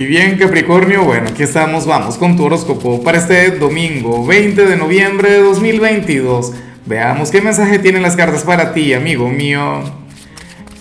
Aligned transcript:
Y 0.00 0.06
bien, 0.06 0.38
Capricornio, 0.38 1.04
bueno, 1.04 1.28
aquí 1.28 1.42
estamos, 1.42 1.84
vamos 1.84 2.16
con 2.16 2.34
tu 2.34 2.46
horóscopo 2.46 3.02
para 3.02 3.18
este 3.18 3.50
domingo 3.50 4.24
20 4.24 4.64
de 4.64 4.74
noviembre 4.74 5.30
de 5.30 5.42
2022. 5.42 6.54
Veamos 6.86 7.30
qué 7.30 7.42
mensaje 7.42 7.78
tienen 7.78 8.00
las 8.00 8.16
cartas 8.16 8.44
para 8.44 8.72
ti, 8.72 8.94
amigo 8.94 9.28
mío. 9.28 9.82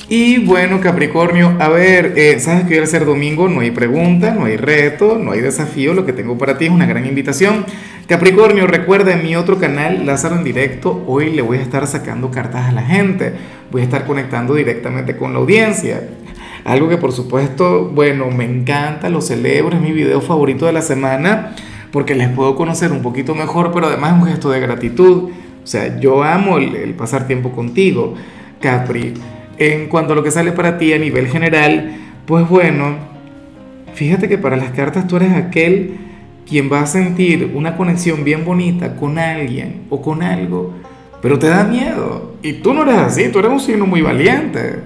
Y 0.08 0.38
bueno, 0.46 0.80
Capricornio, 0.80 1.58
a 1.60 1.68
ver, 1.68 2.14
eh, 2.16 2.40
sabes 2.40 2.64
que 2.64 2.76
hoy 2.76 2.80
al 2.80 2.88
ser 2.88 3.04
domingo 3.04 3.50
no 3.50 3.60
hay 3.60 3.72
pregunta, 3.72 4.32
no 4.34 4.46
hay 4.46 4.56
reto, 4.56 5.20
no 5.22 5.34
hay 5.34 5.42
desafío, 5.42 5.94
lo 5.94 6.06
que 6.06 6.14
tengo 6.14 6.38
para 6.38 6.58
ti 6.58 6.68
es 6.68 6.72
una 6.72 6.86
gran 6.86 7.06
invitación. 7.06 7.66
Capricornio, 8.08 8.68
recuerda 8.68 9.12
en 9.12 9.24
mi 9.24 9.36
otro 9.36 9.60
canal, 9.60 10.06
Lázaro 10.06 10.38
en 10.38 10.46
directo, 10.46 11.04
hoy 11.08 11.32
le 11.32 11.42
voy 11.42 11.58
a 11.58 11.62
estar 11.62 11.86
sacando 11.88 12.32
cartas 12.32 12.70
a 12.70 12.72
la 12.72 12.84
gente, 12.84 13.34
voy 13.70 13.82
a 13.82 13.84
estar 13.84 14.06
conectando 14.06 14.56
directamente 14.56 15.18
con 15.18 15.34
la 15.34 15.40
audiencia. 15.40 16.04
Algo 16.66 16.90
que 16.90 16.98
por 16.98 17.12
supuesto, 17.12 17.90
bueno, 17.94 18.30
me 18.32 18.46
encanta, 18.46 19.10
lo 19.10 19.22
celebro, 19.22 19.76
es 19.76 19.82
mi 19.82 19.92
video 19.92 20.22
favorito 20.22 20.66
de 20.66 20.74
la 20.74 20.82
semana 20.82 21.56
porque 21.92 22.16
les 22.16 22.30
puedo 22.30 22.56
conocer 22.56 22.92
un 22.92 23.02
poquito 23.02 23.36
mejor, 23.36 23.72
pero 23.74 23.88
además 23.88 24.14
es 24.14 24.22
un 24.22 24.28
gesto 24.28 24.50
de 24.50 24.60
gratitud. 24.60 25.30
O 25.64 25.68
sea, 25.68 26.00
yo 26.00 26.24
amo 26.24 26.58
el, 26.58 26.94
pasar 26.94 27.28
tiempo 27.28 27.52
contigo, 27.52 28.16
Capri. 28.60 29.14
En 29.58 29.88
cuanto 29.88 30.14
a 30.14 30.16
lo 30.16 30.24
que 30.24 30.32
sale 30.32 30.52
para 30.52 30.78
ti 30.78 30.94
a 30.94 31.00
nivel 31.00 31.28
general, 31.28 31.96
pues 32.26 32.48
bueno, 32.48 32.96
fíjate 33.94 34.30
que 34.30 34.38
para 34.38 34.56
las 34.56 34.72
cartas 34.72 35.08
tú 35.08 35.18
eres 35.18 35.34
aquel 35.34 35.98
quien 36.48 36.72
va 36.72 36.82
a 36.82 36.88
sentir 36.88 37.52
una 37.54 37.76
conexión 37.76 38.24
bien 38.24 38.46
bonita 38.46 38.96
con 38.96 39.20
alguien 39.20 39.82
o 39.90 40.02
con 40.02 40.24
algo, 40.24 40.74
pero 41.22 41.38
te 41.38 41.48
da 41.48 41.64
miedo. 41.64 42.34
Y 42.42 42.54
tú 42.54 42.74
no 42.74 42.84
eres 42.84 42.98
así, 42.98 43.30
tú 43.30 43.40
eres 43.40 43.52
un 43.52 43.60
signo 43.60 43.86
muy 43.86 44.02
valiente. 44.02 44.80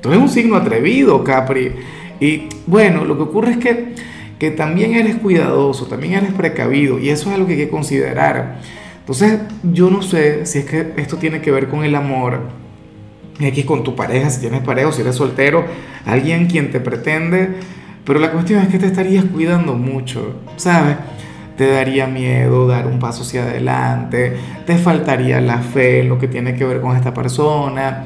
Tú 0.00 0.10
eres 0.10 0.20
un 0.20 0.28
signo 0.28 0.56
atrevido, 0.56 1.24
Capri. 1.24 1.72
Y 2.20 2.48
bueno, 2.66 3.04
lo 3.04 3.16
que 3.16 3.22
ocurre 3.22 3.52
es 3.52 3.58
que, 3.58 3.94
que 4.38 4.50
también 4.50 4.94
eres 4.94 5.16
cuidadoso, 5.16 5.86
también 5.86 6.14
eres 6.14 6.32
precavido, 6.32 6.98
y 6.98 7.10
eso 7.10 7.30
es 7.30 7.34
algo 7.34 7.46
que 7.46 7.54
hay 7.54 7.58
que 7.58 7.68
considerar. 7.68 8.60
Entonces, 9.00 9.40
yo 9.62 9.90
no 9.90 10.02
sé 10.02 10.46
si 10.46 10.58
es 10.58 10.64
que 10.66 10.92
esto 10.96 11.16
tiene 11.16 11.40
que 11.40 11.50
ver 11.50 11.68
con 11.68 11.84
el 11.84 11.94
amor, 11.94 12.40
X 13.40 13.64
con 13.64 13.84
tu 13.84 13.94
pareja, 13.94 14.30
si 14.30 14.40
tienes 14.40 14.60
pareja 14.60 14.88
o 14.88 14.92
si 14.92 15.02
eres 15.02 15.16
soltero, 15.16 15.64
alguien 16.04 16.46
quien 16.46 16.70
te 16.70 16.80
pretende, 16.80 17.48
pero 18.04 18.18
la 18.18 18.32
cuestión 18.32 18.60
es 18.62 18.68
que 18.68 18.78
te 18.78 18.86
estarías 18.86 19.24
cuidando 19.24 19.74
mucho, 19.74 20.36
¿sabes? 20.56 20.96
Te 21.56 21.68
daría 21.68 22.06
miedo 22.06 22.66
dar 22.66 22.86
un 22.86 22.98
paso 22.98 23.22
hacia 23.22 23.42
adelante, 23.42 24.36
te 24.66 24.76
faltaría 24.76 25.40
la 25.40 25.58
fe 25.58 26.00
en 26.00 26.08
lo 26.08 26.18
que 26.18 26.28
tiene 26.28 26.54
que 26.54 26.64
ver 26.64 26.80
con 26.80 26.96
esta 26.96 27.12
persona. 27.12 28.04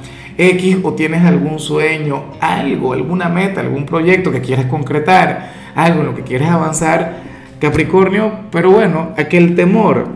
X 0.51 0.79
o 0.83 0.95
tienes 0.95 1.25
algún 1.25 1.59
sueño, 1.59 2.25
algo, 2.41 2.93
alguna 2.93 3.29
meta, 3.29 3.61
algún 3.61 3.87
proyecto 3.87 4.33
que 4.33 4.41
quieres 4.41 4.67
concretar, 4.67 5.53
algo 5.75 6.01
en 6.01 6.07
lo 6.07 6.15
que 6.15 6.23
quieres 6.23 6.49
avanzar, 6.49 7.21
Capricornio, 7.61 8.33
pero 8.51 8.71
bueno, 8.71 9.11
aquel 9.17 9.55
temor. 9.55 10.09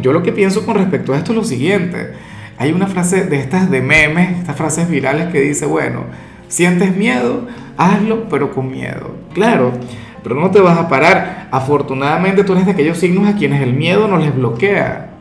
Yo 0.00 0.12
lo 0.12 0.22
que 0.22 0.32
pienso 0.32 0.64
con 0.64 0.76
respecto 0.76 1.12
a 1.12 1.18
esto 1.18 1.32
es 1.32 1.36
lo 1.38 1.44
siguiente. 1.44 2.12
Hay 2.58 2.72
una 2.72 2.86
frase 2.86 3.24
de 3.24 3.36
estas 3.36 3.70
de 3.70 3.80
memes, 3.80 4.38
estas 4.38 4.56
frases 4.56 4.88
virales 4.88 5.32
que 5.32 5.40
dice, 5.40 5.66
bueno, 5.66 6.04
sientes 6.48 6.94
miedo, 6.94 7.46
hazlo, 7.76 8.28
pero 8.28 8.52
con 8.52 8.70
miedo. 8.70 9.16
Claro, 9.32 9.72
pero 10.22 10.34
no 10.34 10.50
te 10.50 10.60
vas 10.60 10.78
a 10.78 10.88
parar. 10.88 11.48
Afortunadamente 11.50 12.44
tú 12.44 12.52
eres 12.52 12.66
de 12.66 12.72
aquellos 12.72 12.98
signos 12.98 13.26
a 13.26 13.36
quienes 13.36 13.62
el 13.62 13.72
miedo 13.72 14.06
no 14.08 14.18
les 14.18 14.34
bloquea. 14.34 15.11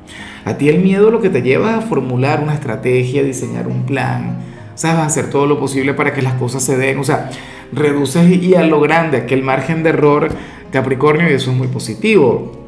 A 0.46 0.58
ti 0.58 0.70
el 0.70 0.80
miedo 0.80 1.12
lo 1.12 1.22
que 1.22 1.30
te 1.30 1.42
lleva 1.42 1.78
a 1.78 1.82
formular 1.82 2.42
una 2.42 2.54
estrategia, 2.54 3.24
diseñar 3.24 3.68
un 3.68 3.86
plan, 3.86 4.40
sabes, 4.76 5.00
a 5.00 5.06
hacer 5.06 5.30
todo 5.30 5.46
lo 5.46 5.60
posible 5.60 5.94
para 5.94 6.14
que 6.14 6.22
las 6.22 6.34
cosas 6.34 6.64
se 6.64 6.78
den, 6.78 6.98
o 7.00 7.04
sea, 7.04 7.30
reduces 7.72 8.30
y 8.30 8.56
a 8.56 8.64
lo 8.64 8.80
grande 8.82 9.18
aquel 9.18 9.44
margen 9.44 9.84
de 9.84 9.90
error, 9.90 10.30
Capricornio, 10.72 11.30
y 11.30 11.34
eso 11.34 11.52
es 11.52 11.58
muy 11.58 11.68
positivo. 11.68 12.66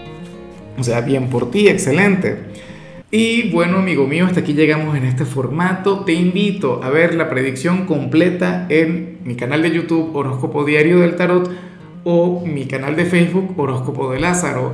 O 0.78 0.84
sea, 0.84 1.02
bien 1.02 1.30
por 1.30 1.52
ti, 1.52 1.68
excelente. 1.68 2.38
Y 3.12 3.52
bueno, 3.52 3.78
amigo 3.78 4.08
mío, 4.08 4.26
hasta 4.26 4.40
aquí 4.40 4.54
llegamos 4.54 4.98
en 4.98 5.06
este 5.06 5.24
formato. 5.26 6.00
Te 6.00 6.14
invito 6.14 6.82
a 6.84 6.90
ver 6.90 7.14
la 7.14 7.30
predicción 7.30 7.86
completa 7.86 8.66
en 8.70 9.20
mi 9.24 9.36
canal 9.36 9.62
de 9.62 9.70
YouTube 9.70 10.16
Horóscopo 10.16 10.66
Diario 10.66 11.00
del 11.00 11.16
Tarot 11.16 11.48
o 12.04 12.44
mi 12.44 12.66
canal 12.66 12.96
de 12.96 13.06
Facebook 13.06 13.54
Horóscopo 13.56 14.12
de 14.12 14.20
Lázaro. 14.20 14.74